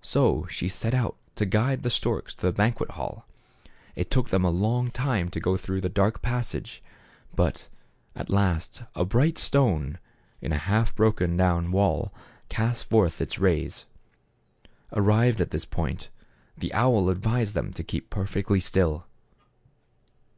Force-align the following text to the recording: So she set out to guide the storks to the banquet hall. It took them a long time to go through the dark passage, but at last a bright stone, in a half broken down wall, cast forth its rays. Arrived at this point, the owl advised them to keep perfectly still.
So 0.00 0.46
she 0.48 0.66
set 0.66 0.94
out 0.94 1.18
to 1.34 1.44
guide 1.44 1.82
the 1.82 1.90
storks 1.90 2.34
to 2.36 2.46
the 2.46 2.52
banquet 2.52 2.92
hall. 2.92 3.26
It 3.96 4.10
took 4.10 4.30
them 4.30 4.42
a 4.42 4.48
long 4.50 4.90
time 4.90 5.28
to 5.28 5.40
go 5.40 5.58
through 5.58 5.82
the 5.82 5.90
dark 5.90 6.22
passage, 6.22 6.82
but 7.36 7.68
at 8.16 8.30
last 8.30 8.84
a 8.94 9.04
bright 9.04 9.36
stone, 9.36 9.98
in 10.40 10.52
a 10.52 10.56
half 10.56 10.94
broken 10.96 11.36
down 11.36 11.70
wall, 11.70 12.14
cast 12.48 12.88
forth 12.88 13.20
its 13.20 13.38
rays. 13.38 13.84
Arrived 14.94 15.38
at 15.38 15.50
this 15.50 15.66
point, 15.66 16.08
the 16.56 16.72
owl 16.72 17.10
advised 17.10 17.52
them 17.52 17.70
to 17.74 17.82
keep 17.84 18.08
perfectly 18.08 18.60
still. 18.60 19.04